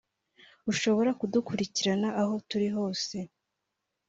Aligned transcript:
ushobora 0.71 1.11
kudukurikirana 1.19 2.09
aho 2.21 2.33
turi 2.49 2.67
hose 2.75 3.17